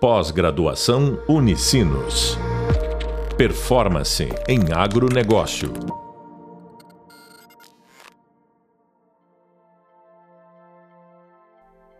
Pós-graduação 0.00 1.20
Unicinos. 1.28 2.38
Performance 3.36 4.28
em 4.48 4.72
agronegócio. 4.72 5.72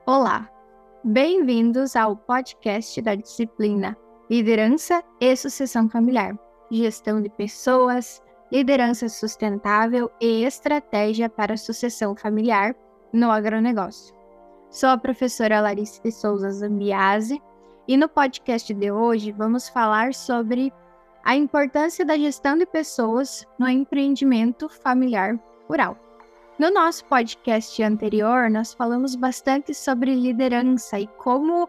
Olá, 0.07 0.49
bem-vindos 1.03 1.97
ao 1.97 2.17
podcast 2.17 3.03
da 3.03 3.17
disciplina 3.17 3.97
Liderança 4.31 5.03
e 5.21 5.35
Sucessão 5.35 5.91
Familiar, 5.91 6.39
Gestão 6.71 7.21
de 7.21 7.31
Pessoas, 7.31 8.23
Liderança 8.53 9.09
Sustentável 9.09 10.09
e 10.21 10.45
Estratégia 10.45 11.29
para 11.29 11.57
Sucessão 11.57 12.15
Familiar 12.15 12.77
no 13.13 13.29
Agronegócio. 13.29 14.15
Sou 14.71 14.91
a 14.91 14.99
professora 14.99 15.61
Larissa 15.61 16.01
de 16.01 16.13
Souza 16.13 16.49
Zambiase 16.53 17.43
e 17.89 17.97
no 17.97 18.07
podcast 18.07 18.75
de 18.75 18.93
hoje 18.93 19.33
vamos 19.33 19.71
falar 19.71 20.13
sobre 20.13 20.71
a 21.25 21.35
importância 21.35 22.05
da 22.05 22.19
gestão 22.19 22.59
de 22.59 22.67
pessoas 22.67 23.47
no 23.59 23.67
empreendimento 23.67 24.69
familiar 24.69 25.41
rural. 25.67 25.97
No 26.59 26.71
nosso 26.71 27.07
podcast 27.07 27.83
anterior, 27.83 28.51
nós 28.51 28.75
falamos 28.75 29.15
bastante 29.17 29.73
sobre 29.73 30.15
liderança 30.15 31.01
e 31.01 31.07
como 31.07 31.67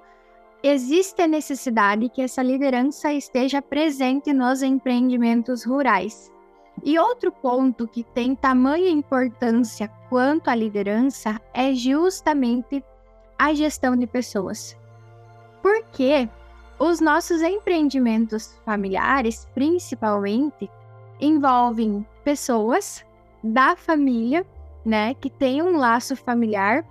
existe 0.62 1.22
a 1.22 1.28
necessidade 1.28 2.10
que 2.10 2.22
essa 2.22 2.44
liderança 2.44 3.14
esteja 3.14 3.62
presente 3.62 4.34
nos 4.34 4.62
empreendimentos 4.62 5.64
rurais. 5.64 6.30
E 6.84 7.00
outro 7.00 7.32
ponto 7.32 7.88
que 7.88 8.04
tem 8.04 8.36
tamanha 8.36 8.90
importância 8.90 9.88
quanto 10.10 10.50
à 10.50 10.56
liderança 10.56 11.40
é 11.54 11.74
justamente 11.74 12.84
a 13.38 13.54
gestão 13.54 13.96
de 13.96 14.06
pessoas 14.06 14.79
porque 15.62 16.30
os 16.80 17.00
nossos 17.02 17.42
empreendimentos 17.42 18.58
familiares, 18.66 19.48
principalmente, 19.54 20.70
envolvem 21.20 22.06
pessoas 22.24 23.06
da 23.44 23.76
família, 23.76 24.46
né, 24.86 25.14
que 25.16 25.30
tem 25.30 25.62
um 25.62 25.78
laço 25.78 26.16
familiar, 26.16 26.86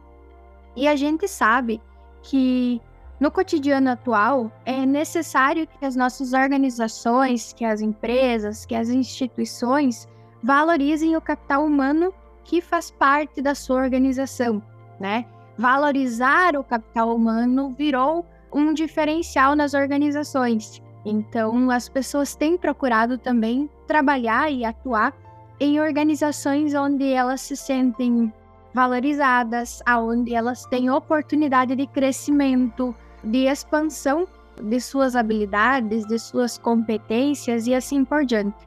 e 0.77 0.87
a 0.87 0.95
gente 0.95 1.27
sabe 1.27 1.81
que 2.23 2.81
no 3.19 3.31
cotidiano 3.31 3.91
atual 3.91 4.53
é 4.65 4.87
necessário 4.87 5.67
que 5.67 5.84
as 5.84 5.97
nossas 5.97 6.33
organizações, 6.33 7.53
que 7.53 7.65
as 7.65 7.81
empresas, 7.81 8.65
que 8.65 8.75
as 8.75 8.89
instituições 8.89 10.06
valorizem 10.43 11.17
o 11.17 11.21
capital 11.21 11.65
humano 11.65 12.15
que 12.45 12.61
faz 12.61 12.91
parte 12.91 13.43
da 13.43 13.55
sua 13.55 13.83
organização, 13.83 14.62
né? 15.00 15.27
Valorizar 15.56 16.56
o 16.56 16.62
capital 16.62 17.15
humano 17.15 17.75
virou 17.77 18.25
um 18.53 18.73
diferencial 18.73 19.55
nas 19.55 19.75
organizações. 19.75 20.83
Então, 21.05 21.71
as 21.71 21.89
pessoas 21.89 22.35
têm 22.35 22.57
procurado 22.57 23.19
também 23.19 23.71
trabalhar 23.87 24.51
e 24.51 24.65
atuar 24.65 25.15
em 25.61 25.81
organizações 25.81 26.75
onde 26.75 27.13
elas 27.13 27.41
se 27.41 27.57
sentem 27.57 28.33
valorizadas, 28.75 29.83
aonde 29.87 30.35
elas 30.35 30.65
têm 30.67 30.91
oportunidade 30.91 31.75
de 31.75 31.87
crescimento, 31.87 32.95
de 33.25 33.47
expansão 33.47 34.27
de 34.62 34.81
suas 34.81 35.17
habilidades, 35.17 36.07
de 36.07 36.19
suas 36.19 36.59
competências 36.59 37.67
e 37.67 37.75
assim 37.75 38.05
por 38.05 38.25
diante. 38.25 38.67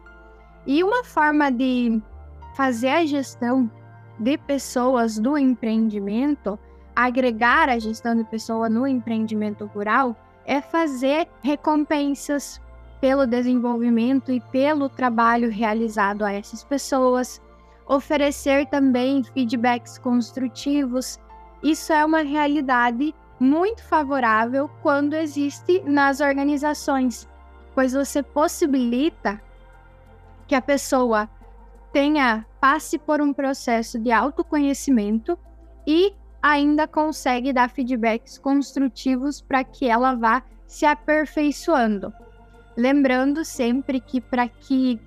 E 0.65 0.83
uma 0.83 1.03
forma 1.03 1.51
de 1.51 2.01
fazer 2.55 2.89
a 2.89 3.05
gestão 3.05 3.69
de 4.19 4.37
pessoas 4.37 5.17
do 5.17 5.37
empreendimento 5.37 6.59
agregar 6.95 7.69
a 7.69 7.79
gestão 7.79 8.15
de 8.15 8.23
pessoa 8.23 8.69
no 8.69 8.87
empreendimento 8.87 9.65
rural 9.65 10.15
é 10.45 10.61
fazer 10.61 11.27
recompensas 11.41 12.61
pelo 12.99 13.25
desenvolvimento 13.25 14.31
e 14.31 14.39
pelo 14.39 14.87
trabalho 14.87 15.49
realizado 15.49 16.23
a 16.23 16.31
essas 16.31 16.63
pessoas, 16.63 17.41
oferecer 17.87 18.67
também 18.67 19.23
feedbacks 19.23 19.97
construtivos. 19.97 21.19
Isso 21.63 21.91
é 21.91 22.05
uma 22.05 22.21
realidade 22.21 23.13
muito 23.39 23.83
favorável 23.83 24.69
quando 24.83 25.15
existe 25.15 25.81
nas 25.81 26.19
organizações, 26.19 27.27
pois 27.73 27.93
você 27.93 28.21
possibilita 28.21 29.41
que 30.47 30.53
a 30.53 30.61
pessoa 30.61 31.27
tenha 31.91 32.45
passe 32.59 32.99
por 32.99 33.19
um 33.19 33.33
processo 33.33 33.97
de 33.97 34.11
autoconhecimento 34.11 35.37
e 35.85 36.13
ainda 36.41 36.87
consegue 36.87 37.53
dar 37.53 37.69
feedbacks 37.69 38.37
construtivos 38.37 39.41
para 39.41 39.63
que 39.63 39.87
ela 39.87 40.15
vá 40.15 40.43
se 40.65 40.85
aperfeiçoando. 40.85 42.13
Lembrando 42.75 43.43
sempre 43.43 43.99
que 43.99 44.19
para 44.19 44.47
que 44.47 44.99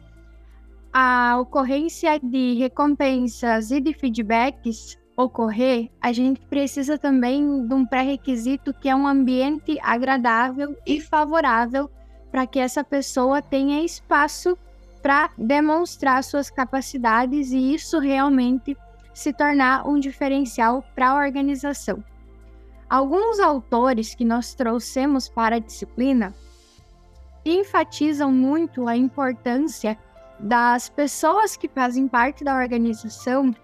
a 0.93 1.39
ocorrência 1.41 2.21
de 2.21 2.55
recompensas 2.55 3.71
e 3.71 3.81
de 3.81 3.93
feedbacks 3.93 4.97
ocorrer, 5.17 5.91
a 6.01 6.13
gente 6.13 6.41
precisa 6.47 6.99
também 6.99 7.67
de 7.67 7.75
um 7.75 7.87
pré-requisito 7.87 8.73
que 8.75 8.89
é 8.89 8.95
um 8.95 9.07
ambiente 9.07 9.79
agradável 9.83 10.77
e 10.87 11.01
favorável 11.01 11.91
para 12.31 12.47
que 12.47 12.59
essa 12.59 12.83
pessoa 12.85 13.41
tenha 13.41 13.85
espaço 13.85 14.59
para 15.03 15.31
demonstrar 15.37 16.23
suas 16.25 16.51
capacidades 16.51 17.53
e 17.53 17.75
isso 17.75 17.99
realmente 17.99 18.77
se 19.15 19.33
tornar 19.33 19.89
um 19.89 19.99
diferencial 19.99 20.85
para 20.95 21.11
a 21.11 21.15
organização. 21.15 22.05
Alguns 22.91 23.41
autores 23.41 24.15
que 24.15 24.25
nós 24.25 24.55
trouxemos 24.55 25.29
para 25.29 25.57
a 25.57 25.61
disciplina 25.61 26.35
enfatizam 27.45 28.33
muito 28.33 28.89
a 28.89 28.97
importância 28.97 29.97
das 30.39 30.89
pessoas 30.89 31.57
que 31.57 31.69
fazem 31.69 32.09
parte 32.09 32.43
da 32.43 32.57
organização 32.57 33.55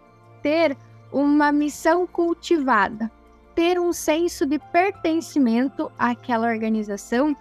ter 0.43 0.77
uma 1.13 1.51
missão 1.51 2.07
cultivada, 2.07 3.11
ter 3.55 3.79
um 3.79 3.93
senso 3.93 4.47
de 4.47 4.59
pertencimento 4.59 5.91
àquela 5.99 6.49
organização, 6.49 7.37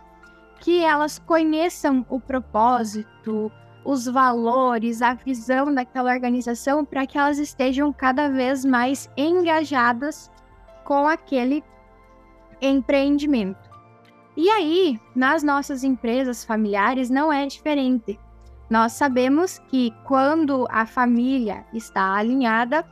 que 0.60 0.84
elas 0.84 1.20
conheçam 1.20 2.06
o 2.10 2.20
propósito, 2.20 3.52
os 3.84 4.06
valores, 4.06 5.02
a 5.02 5.14
visão 5.14 5.74
daquela 5.74 6.12
organização 6.12 6.84
para 6.84 7.08
que 7.08 7.18
elas 7.18 7.38
estejam 7.38 7.92
cada 7.94 8.30
vez 8.30 8.66
mais 8.66 9.10
engajadas 9.18 10.32
com 10.84 11.08
aquele 11.08 11.64
empreendimento. 12.62 13.70
E 14.36 14.50
aí, 14.50 15.00
nas 15.16 15.44
nossas 15.44 15.84
empresas 15.84 16.44
familiares 16.44 17.10
não 17.10 17.32
é 17.32 17.46
diferente. 17.46 18.20
Nós 18.70 18.94
sabemos 18.94 19.60
que 19.68 19.92
quando 20.06 20.68
a 20.70 20.86
família 20.86 21.66
está 21.74 22.16
alinhada, 22.16 22.86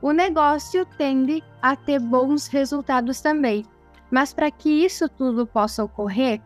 o 0.00 0.12
negócio 0.12 0.86
tende 0.96 1.42
a 1.60 1.76
ter 1.76 1.98
bons 1.98 2.46
resultados 2.46 3.20
também. 3.20 3.64
Mas 4.10 4.32
para 4.32 4.50
que 4.50 4.84
isso 4.84 5.08
tudo 5.08 5.46
possa 5.46 5.84
ocorrer, 5.84 6.40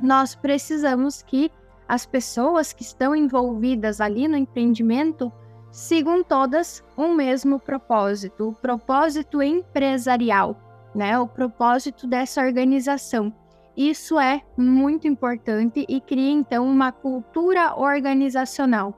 nós 0.00 0.34
precisamos 0.34 1.22
que 1.22 1.50
as 1.88 2.04
pessoas 2.04 2.72
que 2.72 2.82
estão 2.82 3.16
envolvidas 3.16 3.98
ali 4.00 4.28
no 4.28 4.36
empreendimento 4.36 5.32
sigam 5.70 6.22
todas 6.22 6.84
um 6.96 7.14
mesmo 7.14 7.58
propósito, 7.58 8.50
o 8.50 8.52
propósito 8.52 9.42
empresarial, 9.42 10.56
né? 10.94 11.18
O 11.18 11.26
propósito 11.26 12.06
dessa 12.06 12.42
organização. 12.42 13.32
Isso 13.74 14.18
é 14.18 14.42
muito 14.56 15.08
importante 15.08 15.86
e 15.88 16.00
cria 16.00 16.30
então 16.30 16.66
uma 16.66 16.92
cultura 16.92 17.74
organizacional, 17.76 18.92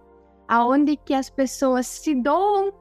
aonde 0.48 0.96
que 0.96 1.14
as 1.14 1.30
pessoas 1.30 1.86
se 1.86 2.14
doam 2.14 2.72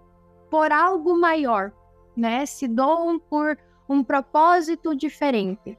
por 0.49 0.71
algo 0.71 1.15
maior, 1.19 1.71
né? 2.17 2.45
Se 2.45 2.67
doam 2.67 3.19
por 3.19 3.57
um 3.87 4.03
propósito 4.03 4.95
diferente. 4.95 5.77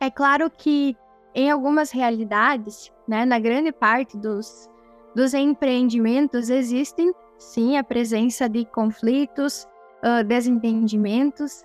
É 0.00 0.10
claro 0.10 0.50
que 0.50 0.96
em 1.34 1.50
algumas 1.50 1.90
realidades, 1.90 2.92
né, 3.10 3.24
na 3.24 3.40
grande 3.40 3.72
parte 3.72 4.16
dos, 4.16 4.70
dos 5.16 5.34
empreendimentos, 5.34 6.48
existem 6.48 7.12
sim 7.36 7.76
a 7.76 7.82
presença 7.82 8.48
de 8.48 8.64
conflitos, 8.66 9.66
uh, 10.04 10.22
desentendimentos, 10.24 11.64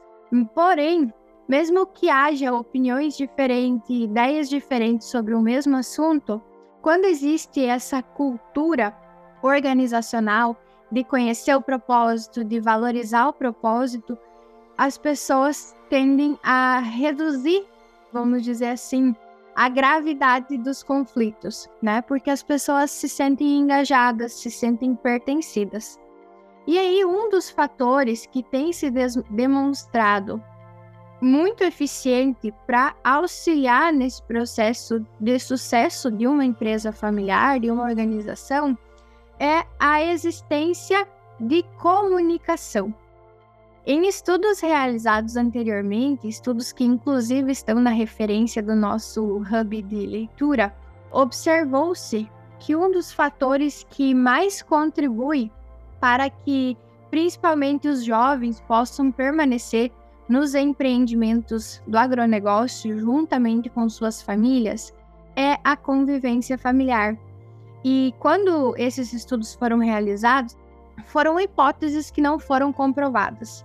porém, 0.56 1.14
mesmo 1.48 1.86
que 1.86 2.10
haja 2.10 2.52
opiniões 2.52 3.16
diferentes, 3.16 3.88
ideias 3.88 4.50
diferentes 4.50 5.08
sobre 5.08 5.36
o 5.36 5.40
mesmo 5.40 5.78
assunto, 5.78 6.42
quando 6.82 7.06
existe 7.06 7.64
essa 7.64 8.02
cultura 8.02 8.92
organizacional 9.44 10.58
de 10.92 11.04
conhecer 11.04 11.56
o 11.56 11.62
propósito, 11.62 12.44
de 12.44 12.60
valorizar 12.60 13.28
o 13.28 13.34
propósito, 13.34 14.18
as 14.76 14.98
pessoas 14.98 15.76
tendem 15.92 16.40
a 16.42 16.80
reduzir, 16.80 17.64
vamos 18.12 18.42
dizer 18.42 18.70
assim, 18.70 19.16
a 19.56 19.70
gravidade 19.70 20.58
dos 20.58 20.84
conflitos, 20.84 21.70
né? 21.82 22.02
Porque 22.02 22.30
as 22.30 22.44
pessoas 22.44 22.92
se 22.92 23.08
sentem 23.08 23.60
engajadas, 23.60 24.34
se 24.34 24.52
sentem 24.52 24.96
pertencidas. 24.96 26.00
E 26.68 26.78
aí, 26.78 27.06
um 27.06 27.30
dos 27.30 27.50
fatores 27.50 28.26
que 28.26 28.44
tem 28.44 28.74
se 28.74 28.92
demonstrado 29.30 30.44
muito 31.22 31.64
eficiente 31.64 32.54
para 32.68 32.96
auxiliar 33.04 33.94
nesse 33.94 34.22
processo 34.24 35.06
de 35.20 35.40
sucesso 35.40 36.12
de 36.12 36.28
uma 36.28 36.44
empresa 36.44 36.92
familiar, 36.92 37.60
de 37.60 37.72
uma 37.72 37.84
organização, 37.84 38.78
é 39.40 39.66
a 39.80 40.04
existência 40.04 41.08
de 41.40 41.64
comunicação. 41.82 42.94
Em 43.88 44.08
estudos 44.08 44.62
realizados 44.62 45.38
anteriormente, 45.38 46.28
estudos 46.28 46.72
que 46.72 46.84
inclusive 46.84 47.52
estão 47.52 47.80
na 47.80 47.92
referência 47.92 48.64
do 48.64 48.76
nosso 48.76 49.38
hub 49.38 49.82
de 49.84 50.08
leitura, 50.08 50.76
observou-se 51.12 52.28
que 52.58 52.76
um 52.76 52.92
dos 52.92 53.14
fatores 53.14 53.86
que 53.88 54.16
mais 54.16 54.64
contribui 54.64 55.52
para 56.00 56.32
que 56.32 56.76
principalmente 57.12 57.88
os 57.88 58.04
jovens 58.04 58.60
possam 58.62 59.12
permanecer 59.12 59.92
nos 60.28 60.56
empreendimentos 60.56 61.80
do 61.86 61.96
agronegócio 61.96 62.98
juntamente 62.98 63.70
com 63.70 63.88
suas 63.88 64.20
famílias 64.20 64.92
é 65.36 65.60
a 65.64 65.78
convivência 65.78 66.58
familiar. 66.58 67.16
E 67.84 68.16
quando 68.18 68.76
esses 68.78 69.14
estudos 69.14 69.54
foram 69.54 69.78
realizados, 69.78 70.58
foram 71.06 71.40
hipóteses 71.40 72.10
que 72.10 72.20
não 72.20 72.40
foram 72.40 72.74
comprovadas, 72.74 73.64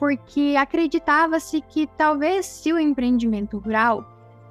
porque 0.00 0.54
acreditava-se 0.58 1.60
que 1.60 1.86
talvez 1.86 2.46
se 2.46 2.72
o 2.72 2.78
empreendimento 2.78 3.58
rural 3.58 4.02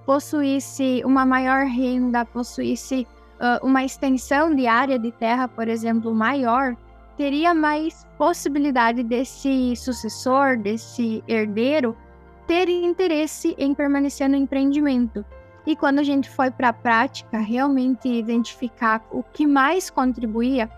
possuísse 0.05 1.01
uma 1.03 1.25
maior 1.25 1.65
renda, 1.65 2.23
possuísse 2.23 3.07
uh, 3.39 3.65
uma 3.65 3.83
extensão 3.83 4.53
de 4.53 4.67
área 4.67 4.99
de 4.99 5.11
terra, 5.11 5.47
por 5.47 5.67
exemplo, 5.67 6.13
maior, 6.13 6.77
teria 7.17 7.51
mais 7.55 8.05
possibilidade 8.15 9.01
desse 9.01 9.75
sucessor, 9.75 10.55
desse 10.55 11.23
herdeiro, 11.27 11.97
ter 12.45 12.69
interesse 12.69 13.55
em 13.57 13.73
permanecer 13.73 14.29
no 14.29 14.35
empreendimento. 14.35 15.25
E 15.65 15.75
quando 15.75 15.97
a 15.97 16.03
gente 16.03 16.29
foi 16.29 16.51
para 16.51 16.69
a 16.69 16.73
prática, 16.73 17.39
realmente 17.39 18.07
identificar 18.07 19.03
o 19.11 19.23
que 19.23 19.47
mais 19.47 19.89
contribuía, 19.89 20.69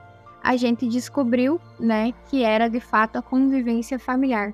a 0.42 0.56
gente 0.56 0.88
descobriu, 0.88 1.60
né, 1.78 2.14
que 2.30 2.42
era 2.42 2.70
de 2.70 2.80
fato 2.80 3.18
a 3.18 3.22
convivência 3.22 4.00
familiar. 4.00 4.54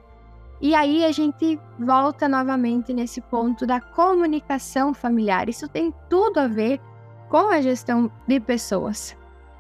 E 0.60 0.74
aí 0.74 1.06
a 1.06 1.12
gente 1.12 1.60
volta 1.78 2.28
novamente 2.28 2.94
nesse 2.94 3.22
ponto 3.22 3.66
da 3.66 3.80
comunicação 3.80 4.94
familiar. 4.94 5.48
Isso 5.48 5.68
tem 5.68 5.94
tudo 6.10 6.40
a 6.40 6.48
ver 6.48 6.82
com 7.30 7.50
a 7.50 7.62
gestão 7.62 8.12
de 8.28 8.40
pessoas. 8.40 9.16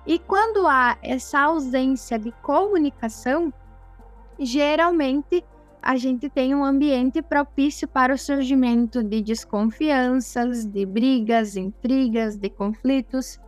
E 0.05 0.17
quando 0.17 0.65
há 0.65 0.97
essa 1.03 1.39
ausência 1.39 2.17
de 2.17 2.31
comunicação, 2.41 3.53
geralmente 4.39 5.43
a 5.81 5.95
gente 5.95 6.29
tem 6.29 6.55
um 6.55 6.65
ambiente 6.65 7.21
propício 7.21 7.87
para 7.87 8.13
o 8.13 8.17
surgimento 8.17 9.03
de 9.03 9.21
desconfianças, 9.21 10.65
de 10.65 10.85
brigas, 10.85 11.55
intrigas, 11.55 12.37
de 12.37 12.49
conflitos. 12.49 13.39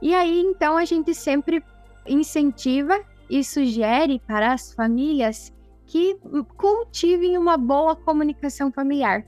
E 0.00 0.14
aí 0.14 0.40
então 0.40 0.76
a 0.76 0.84
gente 0.84 1.14
sempre 1.14 1.62
incentiva 2.06 2.98
e 3.28 3.42
sugere 3.42 4.20
para 4.20 4.52
as 4.52 4.72
famílias 4.72 5.52
que 5.92 6.16
cultivem 6.56 7.36
uma 7.36 7.58
boa 7.58 7.94
comunicação 7.94 8.72
familiar. 8.72 9.26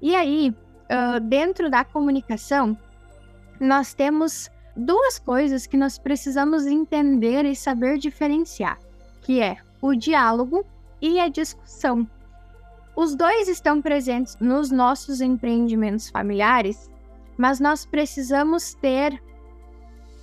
E 0.00 0.14
aí, 0.14 0.54
dentro 1.24 1.68
da 1.68 1.84
comunicação, 1.84 2.78
nós 3.58 3.92
temos 3.92 4.48
duas 4.76 5.18
coisas 5.18 5.66
que 5.66 5.76
nós 5.76 5.98
precisamos 5.98 6.64
entender 6.64 7.44
e 7.44 7.56
saber 7.56 7.98
diferenciar, 7.98 8.78
que 9.20 9.42
é 9.42 9.56
o 9.82 9.96
diálogo 9.96 10.64
e 11.02 11.18
a 11.18 11.26
discussão. 11.26 12.08
Os 12.94 13.16
dois 13.16 13.48
estão 13.48 13.82
presentes 13.82 14.36
nos 14.38 14.70
nossos 14.70 15.20
empreendimentos 15.20 16.08
familiares, 16.08 16.88
mas 17.36 17.58
nós 17.58 17.84
precisamos 17.84 18.74
ter 18.74 19.20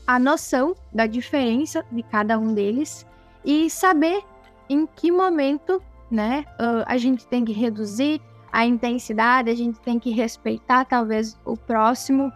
a 0.07 0.17
noção 0.17 0.77
da 0.93 1.05
diferença 1.07 1.83
de 1.91 2.03
cada 2.03 2.39
um 2.39 2.53
deles 2.53 3.05
e 3.43 3.69
saber 3.69 4.23
em 4.73 4.87
que 4.87 5.11
momento, 5.11 5.81
né, 6.09 6.45
a 6.85 6.97
gente 6.97 7.27
tem 7.27 7.45
que 7.45 7.53
reduzir 7.53 8.21
a 8.51 8.65
intensidade, 8.65 9.49
a 9.49 9.55
gente 9.55 9.79
tem 9.79 9.99
que 9.99 10.11
respeitar 10.11 10.85
talvez 10.85 11.39
o 11.45 11.55
próximo. 11.55 12.31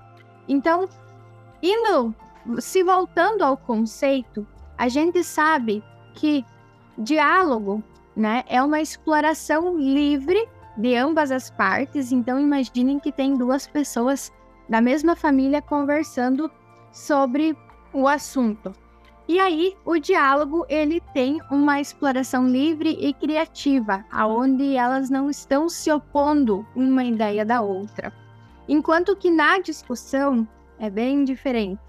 Então, 0.47 0.87
Indo, 1.61 2.13
se 2.59 2.83
voltando 2.83 3.43
ao 3.43 3.57
conceito, 3.57 4.45
a 4.77 4.87
gente 4.87 5.23
sabe 5.23 5.83
que 6.13 6.45
diálogo, 6.97 7.83
né, 8.15 8.43
é 8.47 8.61
uma 8.61 8.79
exploração 8.79 9.77
livre 9.77 10.47
de 10.77 10.95
ambas 10.95 11.31
as 11.31 11.49
partes. 11.49 12.11
Então, 12.11 12.39
imaginem 12.39 12.99
que 12.99 13.11
tem 13.11 13.35
duas 13.35 13.67
pessoas 13.67 14.31
da 14.69 14.79
mesma 14.81 15.15
família 15.15 15.61
conversando 15.61 16.49
sobre 16.91 17.57
o 17.93 18.07
assunto. 18.07 18.71
E 19.27 19.39
aí, 19.39 19.75
o 19.83 19.97
diálogo 19.99 20.65
ele 20.69 21.01
tem 21.13 21.41
uma 21.51 21.81
exploração 21.81 22.47
livre 22.47 22.97
e 22.99 23.13
criativa, 23.13 24.05
aonde 24.09 24.75
elas 24.75 25.09
não 25.09 25.29
estão 25.29 25.67
se 25.67 25.91
opondo 25.91 26.65
uma 26.73 27.03
ideia 27.03 27.45
da 27.45 27.61
outra. 27.61 28.13
Enquanto 28.69 29.17
que 29.17 29.29
na 29.29 29.59
discussão 29.59 30.47
é 30.79 30.89
bem 30.89 31.23
diferente. 31.25 31.81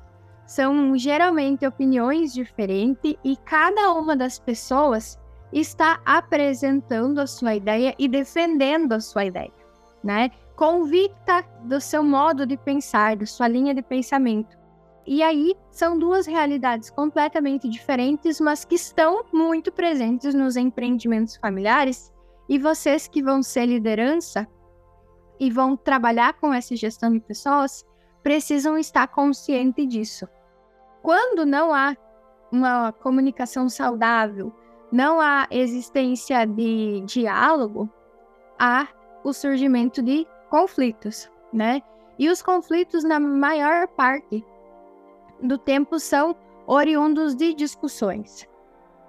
São 0.47 0.97
geralmente 0.97 1.67
opiniões 1.67 2.33
diferentes 2.33 3.15
e 3.23 3.37
cada 3.37 3.93
uma 3.93 4.17
das 4.17 4.39
pessoas 4.39 5.19
está 5.53 6.01
apresentando 6.05 7.21
a 7.21 7.27
sua 7.27 7.55
ideia 7.55 7.95
e 7.99 8.09
defendendo 8.09 8.93
a 8.93 9.01
sua 9.01 9.27
ideia, 9.27 9.53
né? 10.03 10.31
Convicta 10.57 11.45
do 11.65 11.81
seu 11.81 12.03
modo 12.03 12.47
de 12.47 12.57
pensar, 12.57 13.17
da 13.17 13.27
sua 13.27 13.47
linha 13.47 13.75
de 13.75 13.83
pensamento. 13.83 14.59
E 15.11 15.23
aí 15.23 15.55
são 15.71 15.99
duas 15.99 16.27
realidades 16.27 16.91
completamente 16.91 17.67
diferentes, 17.67 18.39
mas 18.39 18.67
que 18.67 18.75
estão 18.75 19.25
muito 19.33 19.73
presentes 19.73 20.35
nos 20.35 20.55
empreendimentos 20.55 21.35
familiares. 21.39 22.13
E 22.47 22.59
vocês 22.59 23.09
que 23.09 23.23
vão 23.23 23.43
ser 23.43 23.65
liderança 23.65 24.47
e 25.41 25.51
vão 25.51 25.79
trabalhar 25.79 26.35
com 26.35 26.53
essa 26.53 26.77
gestão 26.77 27.11
de 27.11 27.21
pessoas, 27.21 27.87
precisam 28.23 28.77
estar 28.77 29.09
conscientes 29.09 29.89
disso. 29.89 30.29
Quando 31.01 31.47
não 31.47 31.73
há 31.73 31.97
uma 32.53 32.93
comunicação 32.93 33.67
saudável, 33.71 34.53
não 34.93 35.23
há 35.23 35.47
existência 35.51 36.45
de 36.45 37.01
diálogo, 37.07 37.89
há 38.59 38.87
o 39.25 39.33
surgimento 39.33 40.03
de 40.03 40.27
conflitos, 40.51 41.31
né? 41.51 41.81
E 42.19 42.29
os 42.29 42.43
conflitos, 42.43 43.05
na 43.05 43.19
maior 43.19 43.89
parte 43.89 44.45
do 45.43 45.59
tempo, 45.59 45.99
são 45.99 46.35
oriundos 46.67 47.35
de 47.35 47.55
discussões. 47.55 48.49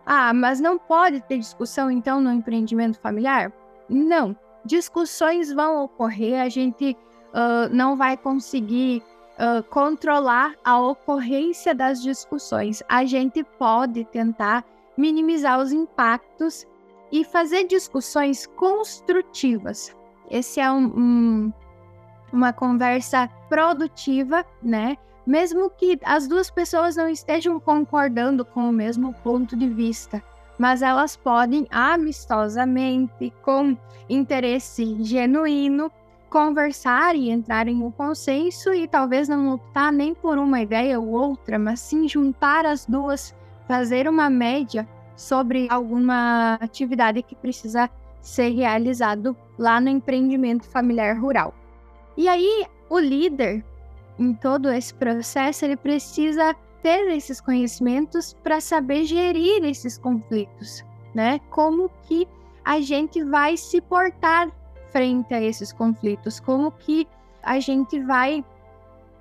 Ah, 0.06 0.34
mas 0.34 0.60
não 0.60 0.78
pode 0.78 1.22
ter 1.22 1.38
discussão 1.38 1.92
então 1.92 2.20
no 2.20 2.32
empreendimento 2.32 3.00
familiar? 3.00 3.52
Não. 3.90 4.36
Discussões 4.66 5.54
vão 5.54 5.84
ocorrer, 5.84 6.42
a 6.42 6.50
gente 6.50 6.98
uh, 7.34 7.74
não 7.74 7.96
vai 7.96 8.18
conseguir 8.18 9.04
uh, 9.38 9.64
controlar 9.70 10.56
a 10.64 10.80
ocorrência 10.80 11.74
das 11.74 12.02
discussões. 12.02 12.84
A 12.90 13.06
gente 13.06 13.44
pode 13.44 14.04
tentar 14.06 14.66
minimizar 14.98 15.60
os 15.60 15.72
impactos 15.72 16.66
e 17.12 17.24
fazer 17.24 17.66
discussões 17.66 18.46
construtivas. 18.46 19.96
Esse 20.30 20.60
é 20.60 20.72
um, 20.72 20.86
um, 20.86 21.54
uma 22.32 22.54
conversa 22.54 23.28
produtiva, 23.48 24.46
né? 24.62 24.98
Mesmo 25.30 25.70
que 25.70 26.00
as 26.04 26.28
duas 26.28 26.50
pessoas 26.50 26.96
não 26.96 27.08
estejam 27.08 27.60
concordando 27.60 28.44
com 28.44 28.68
o 28.68 28.72
mesmo 28.72 29.14
ponto 29.14 29.56
de 29.56 29.70
vista, 29.70 30.24
mas 30.58 30.82
elas 30.82 31.16
podem 31.16 31.68
amistosamente, 31.70 33.32
com 33.44 33.78
interesse 34.10 34.98
genuíno, 35.04 35.92
conversar 36.32 37.16
e 37.16 37.30
entrar 37.30 37.68
em 37.68 37.84
um 37.84 37.92
consenso 37.92 38.74
e 38.74 38.88
talvez 38.88 39.30
não 39.30 39.54
optar 39.54 39.94
nem 39.94 40.16
por 40.16 40.40
uma 40.40 40.62
ideia 40.62 41.00
ou 41.00 41.10
outra, 41.10 41.60
mas 41.60 41.80
sim 41.80 42.08
juntar 42.08 42.66
as 42.66 42.88
duas, 42.88 43.36
fazer 43.68 44.08
uma 44.08 44.32
média 44.32 44.90
sobre 45.16 45.68
alguma 45.70 46.56
atividade 46.56 47.22
que 47.22 47.36
precisa 47.36 47.88
ser 48.20 48.50
realizado 48.50 49.38
lá 49.60 49.80
no 49.80 49.90
empreendimento 49.90 50.68
familiar 50.68 51.22
rural. 51.22 51.54
E 52.18 52.28
aí 52.28 52.66
o 52.90 52.98
líder 52.98 53.64
em 54.20 54.34
todo 54.34 54.70
esse 54.70 54.94
processo 54.94 55.66
ele 55.66 55.78
precisa 55.78 56.54
ter 56.84 57.10
esses 57.10 57.40
conhecimentos 57.40 58.34
para 58.44 58.60
saber 58.60 59.06
gerir 59.06 59.64
esses 59.64 59.98
conflitos, 59.98 60.84
né? 61.16 61.40
Como 61.50 61.90
que 62.04 62.28
a 62.64 62.82
gente 62.82 63.24
vai 63.24 63.58
se 63.58 63.82
portar 63.82 64.52
frente 64.92 65.34
a 65.34 65.42
esses 65.42 65.72
conflitos, 65.72 66.40
como 66.40 66.72
que 66.72 67.08
a 67.42 67.60
gente 67.60 68.00
vai 68.02 68.44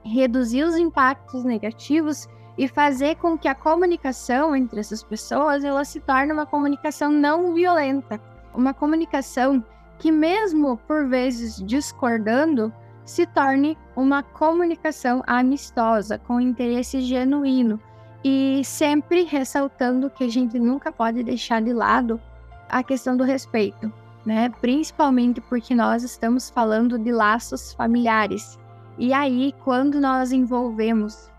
reduzir 0.05 0.64
os 0.64 0.76
impactos 0.76 1.45
negativos 1.45 2.28
e 2.57 2.67
fazer 2.67 3.17
com 3.17 3.38
que 3.38 3.47
a 3.47 3.55
comunicação 3.55 4.55
entre 4.57 4.81
essas 4.81 5.02
pessoas 5.02 5.62
ela 5.62 5.85
se 5.85 6.00
torne 6.00 6.33
uma 6.33 6.47
comunicação 6.47 7.12
não 7.12 7.55
violenta, 7.55 8.21
uma 8.55 8.75
comunicação 8.75 9.64
que, 9.99 10.11
mesmo 10.11 10.76
por 10.78 11.07
vezes 11.07 11.62
discordando, 11.64 12.73
se 13.08 13.24
torne 13.24 13.76
uma 13.96 14.22
comunicação 14.22 15.22
amistosa, 15.26 16.18
com 16.18 16.38
interesse 16.38 17.00
genuíno 17.00 17.80
e 18.22 18.60
sempre 18.62 19.24
ressaltando 19.24 20.10
que 20.10 20.24
a 20.24 20.28
gente 20.28 20.58
nunca 20.58 20.92
pode 20.92 21.22
deixar 21.22 21.62
de 21.62 21.72
lado 21.72 22.20
a 22.68 22.82
questão 22.82 23.16
do 23.16 23.24
respeito, 23.24 23.90
né? 24.26 24.50
Principalmente 24.60 25.40
porque 25.40 25.74
nós 25.74 26.02
estamos 26.02 26.50
falando 26.50 26.98
de 26.98 27.10
laços 27.10 27.72
familiares. 27.72 28.58
E 28.98 29.14
aí, 29.14 29.54
quando 29.64 29.98
nós 29.98 30.30
envolvemos 30.30 31.30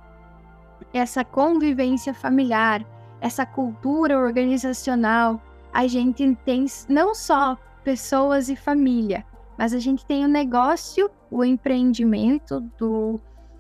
essa 0.92 1.24
convivência 1.24 2.16
familiar, 2.16 2.84
essa 3.22 3.46
cultura 3.46 4.18
organizacional, 4.18 5.40
a 5.72 5.86
gente 5.86 6.36
tem 6.44 6.66
não 6.88 7.14
só 7.14 7.56
pessoas 7.84 8.50
e 8.50 8.56
família, 8.56 9.24
mas 9.60 9.74
a 9.74 9.78
gente 9.78 10.06
tem 10.06 10.24
o 10.24 10.28
negócio, 10.30 11.12
o 11.30 11.44
empreendimento 11.44 12.62
do 12.80 13.20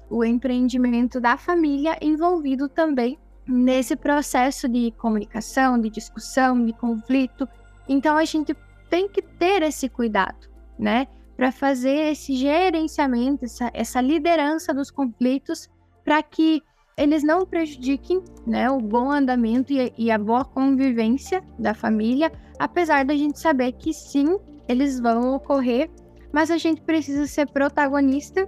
o 0.09 0.23
empreendimento 0.23 1.19
da 1.19 1.35
família 1.35 1.97
envolvido 2.01 2.69
também 2.69 3.19
nesse 3.45 3.97
processo 3.97 4.69
de 4.69 4.91
comunicação, 4.91 5.77
de 5.77 5.89
discussão, 5.89 6.65
de 6.65 6.71
conflito. 6.71 7.45
Então 7.87 8.15
a 8.15 8.23
gente 8.23 8.55
tem 8.89 9.09
que 9.09 9.21
ter 9.21 9.61
esse 9.61 9.89
cuidado, 9.89 10.47
né, 10.79 11.05
para 11.35 11.51
fazer 11.51 12.11
esse 12.11 12.33
gerenciamento, 12.33 13.43
essa, 13.43 13.69
essa 13.73 13.99
liderança 13.99 14.73
dos 14.73 14.89
conflitos, 14.89 15.69
para 16.05 16.23
que 16.23 16.63
eles 16.97 17.23
não 17.23 17.45
prejudiquem 17.45 18.23
né, 18.47 18.71
o 18.71 18.79
bom 18.79 19.11
andamento 19.11 19.73
e, 19.73 19.93
e 19.97 20.09
a 20.09 20.17
boa 20.17 20.45
convivência 20.45 21.43
da 21.59 21.73
família, 21.73 22.31
apesar 22.57 23.03
da 23.03 23.15
gente 23.15 23.37
saber 23.37 23.73
que 23.73 23.93
sim, 23.93 24.39
eles 24.69 24.99
vão 24.99 25.33
ocorrer, 25.33 25.89
mas 26.31 26.51
a 26.51 26.57
gente 26.57 26.81
precisa 26.81 27.25
ser 27.25 27.49
protagonista 27.49 28.47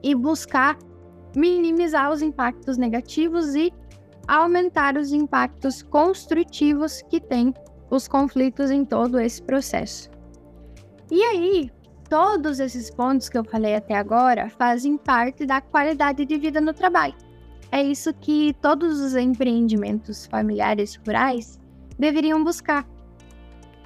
e 0.00 0.14
buscar 0.14 0.78
minimizar 1.36 2.12
os 2.12 2.22
impactos 2.22 2.78
negativos 2.78 3.56
e 3.56 3.72
aumentar 4.28 4.96
os 4.96 5.12
impactos 5.12 5.82
construtivos 5.82 7.02
que 7.10 7.20
tem 7.20 7.52
os 7.90 8.06
conflitos 8.06 8.70
em 8.70 8.84
todo 8.84 9.18
esse 9.18 9.42
processo. 9.42 10.08
E 11.10 11.20
aí, 11.22 11.70
todos 12.08 12.60
esses 12.60 12.90
pontos 12.90 13.28
que 13.28 13.36
eu 13.36 13.44
falei 13.44 13.74
até 13.74 13.94
agora 13.96 14.48
fazem 14.50 14.96
parte 14.96 15.44
da 15.44 15.60
qualidade 15.60 16.24
de 16.24 16.38
vida 16.38 16.60
no 16.60 16.72
trabalho. 16.72 17.14
É 17.72 17.82
isso 17.82 18.14
que 18.14 18.54
todos 18.62 19.00
os 19.00 19.16
empreendimentos 19.16 20.26
familiares 20.26 20.94
rurais 21.04 21.58
deveriam 21.98 22.44
buscar. 22.44 22.93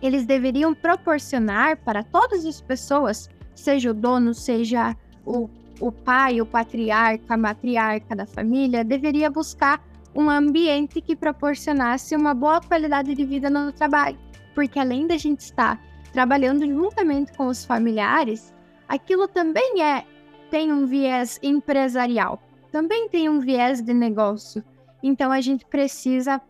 Eles 0.00 0.24
deveriam 0.24 0.74
proporcionar 0.74 1.76
para 1.78 2.02
todas 2.02 2.44
as 2.44 2.60
pessoas, 2.60 3.28
seja 3.54 3.90
o 3.90 3.94
dono, 3.94 4.32
seja 4.34 4.96
o, 5.24 5.48
o 5.80 5.90
pai, 5.90 6.40
o 6.40 6.46
patriarca, 6.46 7.34
a 7.34 7.36
matriarca 7.36 8.14
da 8.14 8.26
família, 8.26 8.84
deveria 8.84 9.30
buscar 9.30 9.82
um 10.14 10.30
ambiente 10.30 11.00
que 11.00 11.16
proporcionasse 11.16 12.16
uma 12.16 12.34
boa 12.34 12.60
qualidade 12.60 13.14
de 13.14 13.24
vida 13.24 13.50
no 13.50 13.72
trabalho. 13.72 14.18
Porque 14.54 14.78
além 14.78 15.06
da 15.06 15.16
gente 15.16 15.40
estar 15.40 15.80
trabalhando 16.12 16.66
juntamente 16.66 17.32
com 17.32 17.46
os 17.46 17.64
familiares, 17.64 18.52
aquilo 18.88 19.28
também 19.28 19.82
é 19.82 20.04
tem 20.50 20.72
um 20.72 20.86
viés 20.86 21.38
empresarial 21.42 22.40
também 22.70 23.08
tem 23.08 23.28
um 23.28 23.40
viés 23.40 23.82
de 23.82 23.94
negócio. 23.94 24.62
Então 25.02 25.30
a 25.32 25.40
gente 25.40 25.64
precisa, 25.64 26.40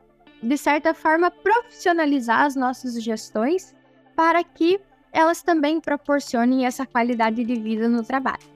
de 0.43 0.57
certa 0.57 0.95
forma, 0.95 1.31
profissionalizar 1.31 2.43
as 2.43 2.55
nossas 2.55 3.03
gestões 3.03 3.75
para 4.15 4.43
que 4.45 4.81
elas 5.13 5.43
também 5.43 5.81
proporcionem 5.81 6.67
essa 6.67 6.87
qualidade 6.87 7.45
de 7.45 7.55
vida 7.55 7.89
no 7.89 8.03
trabalho. 8.03 8.47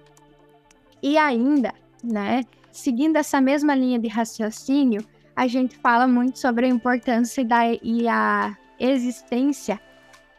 E 1.02 1.18
ainda, 1.18 1.72
né, 2.02 2.42
seguindo 2.70 3.16
essa 3.16 3.40
mesma 3.40 3.74
linha 3.74 3.98
de 3.98 4.08
raciocínio, 4.08 5.04
a 5.34 5.46
gente 5.46 5.76
fala 5.76 6.06
muito 6.06 6.38
sobre 6.38 6.66
a 6.66 6.68
importância 6.68 7.44
da, 7.44 7.66
e 7.66 8.06
a 8.06 8.56
existência, 8.78 9.80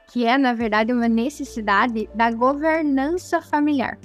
que 0.08 0.26
é, 0.26 0.38
na 0.38 0.54
verdade, 0.54 0.94
uma 0.94 1.10
necessidade 1.10 2.10
da 2.14 2.32
governança 2.32 3.42
familiar. 3.42 3.98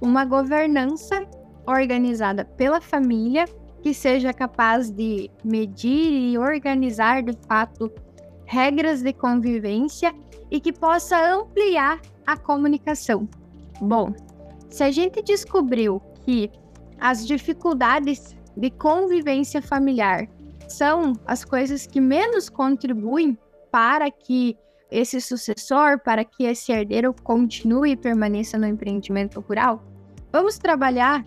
Uma 0.00 0.24
governança 0.24 1.26
organizada 1.66 2.44
pela 2.44 2.80
família, 2.80 3.44
que 3.82 3.94
seja 3.94 4.32
capaz 4.32 4.90
de 4.90 5.30
medir 5.44 6.32
e 6.32 6.38
organizar 6.38 7.22
de 7.22 7.36
fato 7.46 7.92
regras 8.44 9.02
de 9.02 9.12
convivência 9.12 10.14
e 10.50 10.60
que 10.60 10.72
possa 10.72 11.34
ampliar 11.34 12.00
a 12.26 12.36
comunicação. 12.36 13.28
Bom, 13.80 14.12
se 14.68 14.82
a 14.82 14.90
gente 14.90 15.22
descobriu 15.22 16.00
que 16.24 16.50
as 16.98 17.26
dificuldades 17.26 18.36
de 18.56 18.70
convivência 18.70 19.62
familiar 19.62 20.28
são 20.66 21.12
as 21.26 21.44
coisas 21.44 21.86
que 21.86 22.00
menos 22.00 22.48
contribuem 22.48 23.38
para 23.70 24.10
que 24.10 24.56
esse 24.90 25.20
sucessor, 25.20 26.00
para 26.00 26.24
que 26.24 26.44
esse 26.44 26.72
herdeiro 26.72 27.14
continue 27.22 27.92
e 27.92 27.96
permaneça 27.96 28.58
no 28.58 28.66
empreendimento 28.66 29.40
rural, 29.40 29.82
vamos 30.32 30.58
trabalhar 30.58 31.24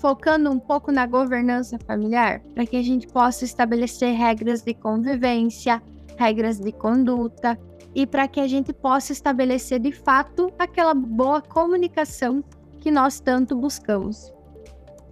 focando 0.00 0.50
um 0.50 0.58
pouco 0.58 0.90
na 0.92 1.06
governança 1.06 1.78
familiar, 1.86 2.40
para 2.54 2.66
que 2.66 2.76
a 2.76 2.82
gente 2.82 3.06
possa 3.06 3.44
estabelecer 3.44 4.14
regras 4.14 4.62
de 4.62 4.74
convivência, 4.74 5.82
regras 6.16 6.58
de 6.58 6.72
conduta 6.72 7.58
e 7.94 8.06
para 8.06 8.28
que 8.28 8.40
a 8.40 8.46
gente 8.46 8.72
possa 8.72 9.12
estabelecer 9.12 9.80
de 9.80 9.92
fato 9.92 10.52
aquela 10.58 10.94
boa 10.94 11.40
comunicação 11.40 12.42
que 12.80 12.90
nós 12.90 13.20
tanto 13.20 13.56
buscamos. 13.56 14.32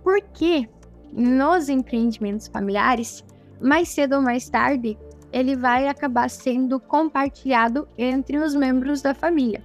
Porque 0.02 0.69
nos 1.12 1.69
empreendimentos 1.69 2.47
familiares, 2.47 3.25
mais 3.61 3.88
cedo 3.88 4.16
ou 4.16 4.23
mais 4.23 4.49
tarde, 4.49 4.99
ele 5.33 5.57
vai 5.57 5.88
acabar 5.88 6.31
sendo 6.31 6.78
compartilhado 6.78 7.88
entre 7.99 8.38
os 8.38 8.55
membros 8.55 9.02
da 9.02 9.14
família. 9.14 9.62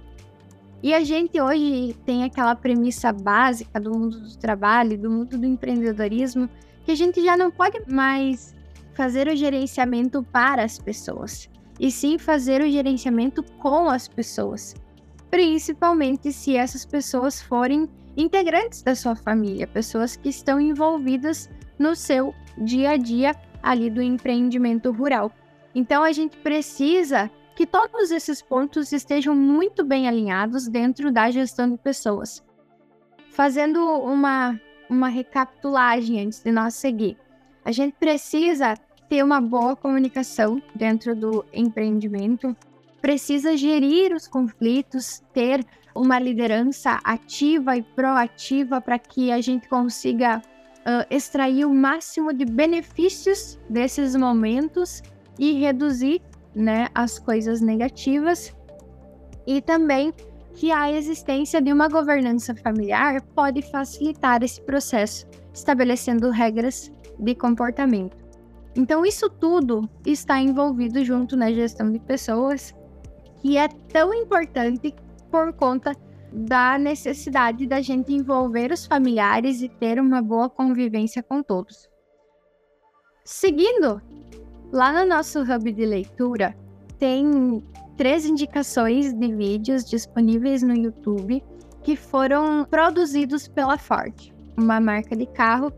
E 0.82 0.92
a 0.92 1.04
gente 1.04 1.40
hoje 1.40 1.94
tem 2.04 2.24
aquela 2.24 2.56
premissa 2.56 3.12
básica 3.12 3.80
do 3.80 3.90
mundo 3.90 4.18
do 4.18 4.36
trabalho, 4.36 4.98
do 4.98 5.08
mundo 5.08 5.38
do 5.38 5.46
empreendedorismo, 5.46 6.48
que 6.84 6.90
a 6.90 6.94
gente 6.96 7.22
já 7.22 7.36
não 7.36 7.52
pode 7.52 7.80
mais 7.88 8.52
fazer 8.92 9.28
o 9.28 9.36
gerenciamento 9.36 10.24
para 10.24 10.64
as 10.64 10.78
pessoas, 10.78 11.48
e 11.78 11.90
sim 11.90 12.18
fazer 12.18 12.60
o 12.60 12.70
gerenciamento 12.70 13.44
com 13.60 13.88
as 13.88 14.08
pessoas, 14.08 14.74
principalmente 15.30 16.32
se 16.32 16.56
essas 16.56 16.84
pessoas 16.84 17.40
forem 17.40 17.88
integrantes 18.16 18.82
da 18.82 18.96
sua 18.96 19.14
família, 19.14 19.68
pessoas 19.68 20.16
que 20.16 20.28
estão 20.28 20.60
envolvidas 20.60 21.48
no 21.78 21.94
seu 21.94 22.34
dia 22.58 22.90
a 22.90 22.96
dia 22.96 23.34
ali 23.62 23.88
do 23.88 24.02
empreendimento 24.02 24.90
rural. 24.90 25.30
Então 25.74 26.02
a 26.02 26.12
gente 26.12 26.36
precisa 26.38 27.30
que 27.54 27.66
todos 27.66 28.10
esses 28.10 28.40
pontos 28.40 28.92
estejam 28.92 29.34
muito 29.34 29.84
bem 29.84 30.08
alinhados 30.08 30.68
dentro 30.68 31.12
da 31.12 31.30
gestão 31.30 31.70
de 31.70 31.78
pessoas. 31.78 32.42
Fazendo 33.30 33.78
uma, 33.80 34.58
uma 34.88 35.08
recapitulagem 35.08 36.20
antes 36.20 36.42
de 36.42 36.50
nós 36.50 36.74
seguir, 36.74 37.16
a 37.64 37.72
gente 37.72 37.94
precisa 37.98 38.74
ter 39.08 39.22
uma 39.22 39.40
boa 39.40 39.76
comunicação 39.76 40.62
dentro 40.74 41.14
do 41.14 41.44
empreendimento, 41.52 42.56
precisa 43.00 43.56
gerir 43.56 44.14
os 44.14 44.26
conflitos, 44.26 45.22
ter 45.32 45.64
uma 45.94 46.18
liderança 46.18 46.98
ativa 47.04 47.76
e 47.76 47.82
proativa 47.82 48.80
para 48.80 48.98
que 48.98 49.30
a 49.30 49.40
gente 49.40 49.68
consiga 49.68 50.38
uh, 50.38 51.06
extrair 51.10 51.66
o 51.66 51.74
máximo 51.74 52.32
de 52.32 52.44
benefícios 52.44 53.58
desses 53.68 54.16
momentos 54.16 55.02
e 55.38 55.52
reduzir 55.52 56.22
né, 56.54 56.88
as 56.94 57.18
coisas 57.18 57.60
negativas 57.60 58.54
e 59.46 59.60
também 59.60 60.12
que 60.54 60.70
a 60.70 60.92
existência 60.92 61.60
de 61.60 61.72
uma 61.72 61.88
governança 61.88 62.54
familiar 62.54 63.22
pode 63.34 63.62
facilitar 63.62 64.42
esse 64.42 64.60
processo, 64.60 65.26
estabelecendo 65.52 66.30
regras 66.30 66.92
de 67.18 67.34
comportamento. 67.34 68.16
Então, 68.74 69.04
isso 69.04 69.28
tudo 69.28 69.88
está 70.06 70.38
envolvido 70.40 71.04
junto 71.04 71.36
na 71.36 71.52
gestão 71.52 71.90
de 71.90 71.98
pessoas, 71.98 72.74
que 73.40 73.56
é 73.56 73.68
tão 73.68 74.14
importante 74.14 74.94
por 75.30 75.52
conta 75.52 75.94
da 76.32 76.78
necessidade 76.78 77.66
da 77.66 77.80
gente 77.82 78.12
envolver 78.12 78.72
os 78.72 78.86
familiares 78.86 79.60
e 79.60 79.68
ter 79.68 80.00
uma 80.00 80.22
boa 80.22 80.48
convivência 80.48 81.22
com 81.22 81.42
todos. 81.42 81.88
Seguindo 83.24 84.00
Lá 84.72 84.90
no 84.90 85.06
nosso 85.06 85.40
hub 85.42 85.70
de 85.70 85.84
leitura 85.84 86.56
tem 86.98 87.62
três 87.94 88.24
indicações 88.24 89.12
de 89.12 89.34
vídeos 89.34 89.84
disponíveis 89.84 90.62
no 90.62 90.74
YouTube 90.74 91.44
que 91.82 91.94
foram 91.94 92.64
produzidos 92.64 93.46
pela 93.46 93.76
Ford, 93.76 94.32
uma 94.56 94.80
marca 94.80 95.14
de 95.14 95.26
carro. 95.26 95.70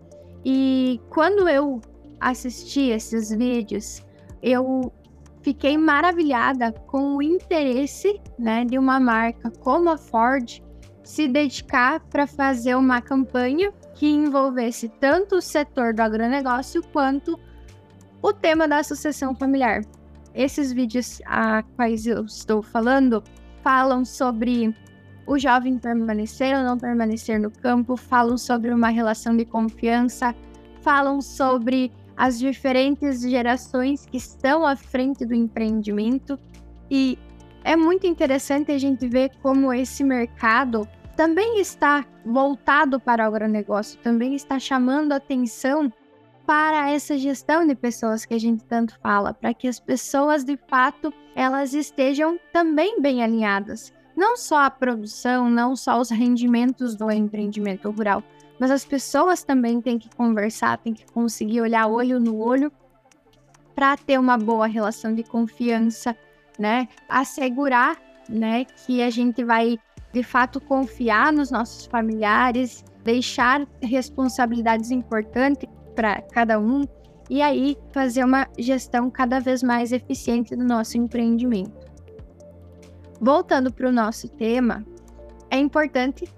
E 0.45 1.01
quando 1.11 1.49
eu 1.49 1.81
assisti 2.21 2.91
esses 2.91 3.31
vídeos, 3.31 4.01
eu 4.41 4.93
fiquei 5.43 5.77
maravilhada 5.77 6.71
com 6.87 7.17
o 7.17 7.23
interesse 7.23 8.21
né, 8.39 8.65
de 8.65 8.79
uma 8.79 9.01
marca 9.01 9.51
como 9.59 9.91
a 9.91 9.99
Ford 9.99 10.63
se 11.03 11.27
dedicar 11.27 11.99
para 11.99 12.29
fazer 12.29 12.77
uma 12.77 13.03
campanha 13.03 13.73
que 13.95 14.07
envolvesse 14.07 14.89
tanto 15.01 15.37
o 15.37 15.43
setor 15.43 15.93
do 15.93 16.01
agronegócio 16.01 16.81
quanto 16.93 17.37
o 18.25 18.33
tema 18.33 18.67
da 18.67 18.83
sucessão 18.83 19.35
familiar. 19.35 19.83
Esses 20.35 20.73
vídeos 20.73 21.21
a 21.27 21.63
quais 21.77 22.07
eu 22.07 22.25
estou 22.25 22.63
falando 22.63 23.23
falam 23.63 24.03
sobre 24.03 24.75
o 25.27 25.39
jovem 25.39 25.79
permanecer 25.79 26.57
ou 26.57 26.65
não 26.65 26.79
permanecer 26.79 27.39
no 27.39 27.51
campo, 27.51 27.99
falam 27.99 28.39
sobre 28.39 28.71
uma 28.71 28.89
relação 28.89 29.37
de 29.37 29.45
confiança, 29.45 30.35
falam 30.81 31.21
sobre 31.21 31.93
as 32.17 32.39
diferentes 32.39 33.21
gerações 33.21 34.07
que 34.07 34.17
estão 34.17 34.67
à 34.67 34.75
frente 34.75 35.27
do 35.27 35.35
empreendimento 35.35 36.39
e 36.91 37.19
é 37.63 37.77
muito 37.77 38.07
interessante 38.07 38.73
a 38.73 38.79
gente 38.79 39.07
ver 39.07 39.33
como 39.43 39.71
esse 39.71 40.03
mercado 40.03 40.89
também 41.15 41.61
está 41.61 42.07
voltado 42.25 42.99
para 42.99 43.25
o 43.25 43.35
agronegócio, 43.35 44.01
também 44.01 44.35
está 44.35 44.59
chamando 44.59 45.13
atenção 45.13 45.93
para 46.47 46.91
essa 46.91 47.17
gestão 47.17 47.67
de 47.67 47.75
pessoas 47.75 48.25
que 48.25 48.35
a 48.35 48.39
gente 48.39 48.65
tanto 48.65 48.99
fala, 49.01 49.33
para 49.33 49.55
que 49.55 49.67
as 49.67 49.81
pessoas 49.81 50.45
de 50.45 50.59
fato 50.69 51.13
elas 51.35 51.75
estejam 51.75 52.39
também 52.53 53.01
bem 53.01 53.23
alinhadas. 53.23 53.93
Não 54.17 54.37
só 54.37 54.65
a 54.65 54.71
produção, 54.71 55.51
não 55.51 55.75
só 55.75 56.01
os 56.01 56.11
rendimentos 56.11 56.95
do 56.95 57.11
empreendimento 57.11 57.91
rural, 57.91 58.23
mas 58.59 58.71
as 58.71 58.85
pessoas 58.85 59.43
também 59.43 59.81
têm 59.81 59.99
que 59.99 60.09
conversar, 60.15 60.79
têm 60.79 60.95
que 60.95 61.07
conseguir 61.07 61.61
olhar 61.61 61.87
olho 61.87 62.21
no 62.21 62.39
olho 62.39 62.71
para 63.75 63.97
ter 63.97 64.19
uma 64.19 64.39
boa 64.39 64.67
relação 64.67 65.13
de 65.13 65.25
confiança, 65.25 66.17
né? 66.57 66.87
Assegurar, 67.09 67.97
né, 68.29 68.65
que 68.65 69.03
a 69.03 69.11
gente 69.11 69.43
vai 69.43 69.79
de 70.13 70.23
fato 70.23 70.61
confiar 70.61 71.33
nos 71.33 71.51
nossos 71.51 71.87
familiares, 71.87 72.85
deixar 73.03 73.67
responsabilidades 73.83 74.93
importantes 74.93 75.69
para 75.95 76.21
cada 76.23 76.59
um 76.59 76.85
e 77.31 77.41
aí 77.41 77.77
fazer 77.93 78.25
uma 78.25 78.49
gestão 78.59 79.11
cada 79.11 79.41
vez 79.41 79.63
mais 79.63 79.93
eficiente 79.93 80.55
do 80.55 80.65
nosso 80.65 80.99
empreendimento. 80.99 81.93
Voltando 83.21 83.73
para 83.73 83.89
o 83.89 83.93
nosso 83.93 84.29
tema, 84.29 84.85
é 85.51 85.59
importante 85.59 86.29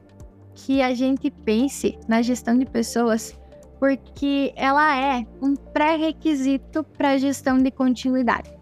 que 0.55 0.81
a 0.81 0.95
gente 0.95 1.31
pense 1.31 1.99
na 2.09 2.23
gestão 2.23 2.57
de 2.57 2.65
pessoas, 2.65 3.39
porque 3.79 4.53
ela 4.57 4.97
é 4.97 5.27
um 5.43 5.55
pré-requisito 5.55 6.85
para 6.85 7.11
a 7.11 7.19
gestão 7.19 7.59
de 7.59 7.71
continuidade. 7.71 8.57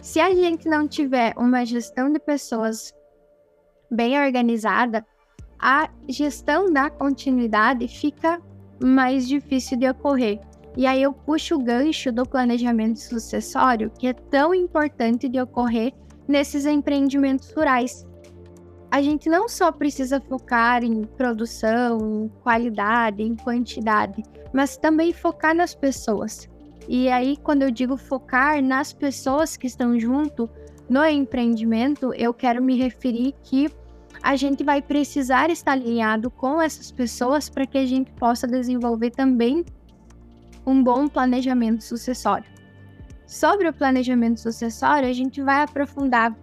Se 0.00 0.20
a 0.20 0.32
gente 0.34 0.68
não 0.68 0.86
tiver 0.86 1.34
uma 1.36 1.64
gestão 1.64 2.12
de 2.12 2.20
pessoas 2.20 2.94
bem 3.90 4.18
organizada, 4.18 5.04
a 5.58 5.90
gestão 6.08 6.72
da 6.72 6.88
continuidade 6.88 7.88
fica 7.88 8.40
mais 8.82 9.26
difícil 9.26 9.78
de 9.78 9.88
ocorrer. 9.88 10.40
E 10.76 10.86
aí 10.86 11.02
eu 11.02 11.12
puxo 11.12 11.54
o 11.54 11.62
gancho 11.62 12.12
do 12.12 12.26
planejamento 12.26 12.98
sucessório, 13.00 13.90
que 13.98 14.08
é 14.08 14.12
tão 14.12 14.54
importante 14.54 15.28
de 15.28 15.40
ocorrer 15.40 15.92
nesses 16.28 16.66
empreendimentos 16.66 17.50
rurais, 17.52 18.06
a 18.90 19.02
gente 19.02 19.28
não 19.28 19.48
só 19.48 19.72
precisa 19.72 20.20
focar 20.20 20.84
em 20.84 21.04
produção, 21.04 22.24
em 22.24 22.28
qualidade, 22.42 23.22
em 23.22 23.34
quantidade, 23.34 24.22
mas 24.52 24.76
também 24.76 25.12
focar 25.12 25.54
nas 25.54 25.74
pessoas. 25.74 26.48
E 26.88 27.08
aí, 27.08 27.36
quando 27.36 27.62
eu 27.62 27.70
digo 27.70 27.96
focar 27.96 28.62
nas 28.62 28.92
pessoas 28.92 29.56
que 29.56 29.66
estão 29.66 29.98
junto 29.98 30.48
no 30.88 31.04
empreendimento, 31.04 32.14
eu 32.14 32.32
quero 32.32 32.62
me 32.62 32.76
referir 32.76 33.34
que 33.42 33.68
a 34.26 34.34
gente 34.36 34.64
vai 34.64 34.82
precisar 34.82 35.50
estar 35.50 35.72
alinhado 35.72 36.30
com 36.30 36.60
essas 36.60 36.90
pessoas 36.90 37.48
para 37.48 37.66
que 37.66 37.78
a 37.78 37.86
gente 37.86 38.10
possa 38.12 38.46
desenvolver 38.46 39.10
também 39.10 39.64
um 40.66 40.82
bom 40.82 41.06
planejamento 41.06 41.84
sucessório. 41.84 42.50
Sobre 43.26 43.68
o 43.68 43.72
planejamento 43.72 44.40
sucessório, 44.40 45.08
a 45.08 45.12
gente 45.12 45.40
vai 45.40 45.62
aprofundar 45.62 46.36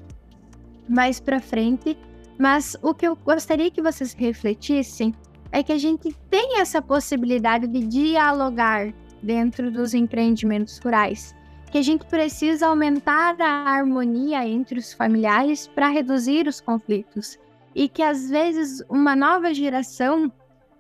mais 0.88 1.20
para 1.20 1.40
frente 1.40 1.98
mas 2.38 2.76
o 2.82 2.94
que 2.94 3.08
eu 3.08 3.16
gostaria 3.16 3.70
que 3.70 3.82
vocês 3.82 4.14
refletissem 4.14 5.14
é 5.52 5.62
que 5.62 5.72
a 5.72 5.78
gente 5.78 6.12
tem 6.30 6.60
essa 6.60 6.82
possibilidade 6.82 7.68
de 7.68 7.86
dialogar 7.86 8.92
dentro 9.22 9.72
dos 9.72 9.94
empreendimentos 9.94 10.80
rurais, 10.80 11.36
que 11.72 11.78
a 11.78 11.82
gente 11.82 12.06
precisa 12.06 12.68
aumentar 12.68 13.40
a 13.40 13.70
harmonia 13.70 14.48
entre 14.48 14.80
os 14.80 14.94
familiares 14.94 15.68
para 15.68 15.90
reduzir 15.90 16.48
os 16.48 16.60
conflitos 16.60 17.38
e 17.76 17.90
que 17.90 18.02
às 18.04 18.30
vezes 18.30 18.84
uma 18.90 19.16
nova 19.16 19.54
geração 19.54 20.32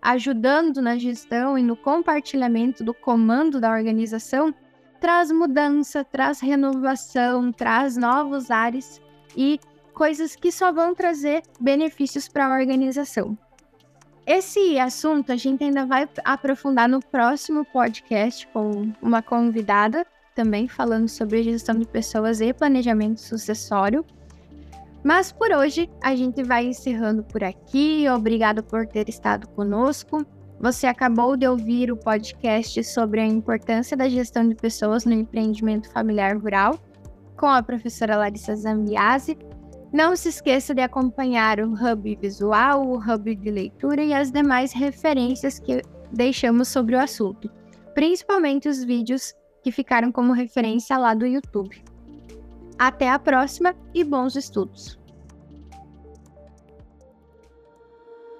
ajudando 0.01 0.82
na 0.82 0.97
gestão 0.97 1.58
e 1.58 1.63
no 1.63 1.75
compartilhamento 1.75 2.84
do 2.84 2.93
comando 2.93 3.60
da 3.60 3.71
organização 3.71 4.53
traz 4.99 5.32
mudança, 5.32 6.03
traz 6.03 6.39
renovação, 6.39 7.51
traz 7.51 7.97
novos 7.97 8.51
ares 8.51 9.01
e 9.36 9.60
coisas 9.93 10.36
que 10.36 10.51
só 10.51 10.71
vão 10.71 10.93
trazer 10.93 11.43
benefícios 11.60 12.27
para 12.27 12.47
a 12.47 12.60
organização. 12.60 13.38
Esse 14.25 14.79
assunto 14.79 15.34
a 15.34 15.36
gente 15.36 15.63
ainda 15.63 15.86
vai 15.86 16.08
aprofundar 16.23 16.88
no 16.88 17.01
próximo 17.01 17.65
podcast 17.65 18.47
com 18.47 18.93
uma 19.01 19.21
convidada, 19.21 20.06
também 20.34 20.67
falando 20.67 21.10
sobre 21.10 21.43
gestão 21.43 21.77
de 21.77 21.86
pessoas 21.86 22.39
e 22.39 22.53
planejamento 22.53 23.19
sucessório. 23.19 24.06
Mas 25.04 25.32
por 25.32 25.52
hoje 25.52 25.89
a 26.02 26.16
gente 26.16 26.44
vai 26.44 26.66
encerrando 26.66 27.24
por 27.24 27.44
aqui. 27.44 28.06
Obrigado 28.10 28.63
por 28.63 28.88
ter 28.88 29.10
estado 29.10 29.48
conosco. 29.50 30.26
Você 30.60 30.88
acabou 30.88 31.36
de 31.36 31.46
ouvir 31.48 31.92
o 31.92 31.98
podcast 31.98 32.84
sobre 32.86 33.20
a 33.20 33.26
importância 33.26 33.98
da 33.98 34.08
gestão 34.08 34.48
de 34.48 34.56
pessoas 34.56 35.04
no 35.04 35.12
empreendimento 35.12 35.92
familiar 35.92 36.38
rural 36.38 36.80
com 37.44 37.48
a 37.48 37.62
professora 37.62 38.16
Larissa 38.16 38.56
Zambiase, 38.56 39.38
não 39.92 40.16
se 40.16 40.30
esqueça 40.30 40.74
de 40.74 40.82
acompanhar 40.82 41.60
o 41.60 41.74
Hub 41.74 42.18
Visual, 42.22 42.88
o 42.88 42.98
Hub 42.98 43.36
de 43.36 43.52
Leitura 43.52 44.02
e 44.02 44.13
as 44.13 44.32
demais 44.32 44.72
referências 44.72 45.60
que 45.60 45.82
deixamos 46.12 46.70
sobre 46.70 46.96
o 46.96 47.00
assunto, 47.00 47.52
principalmente 47.94 48.70
os 48.70 48.84
vídeos 48.84 49.36
que 49.62 49.72
ficaram 49.72 50.12
como 50.12 50.34
referência 50.34 50.98
lá 50.98 51.13
do 51.13 51.26
YouTube. 51.26 51.84
Até 52.86 53.10
a 53.10 53.17
próxima 53.17 53.74
e 53.93 54.04
bons 54.04 54.36
estudos! 54.36 55.00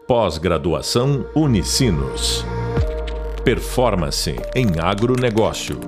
Pós-graduação 0.06 1.26
Unicinos. 1.34 2.44
Performance 3.46 4.36
em 4.54 4.68
agronegócio. 4.82 5.80